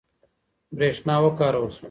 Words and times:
برېښنا 0.77 1.15
وکارول 1.23 1.71
شوه. 1.75 1.79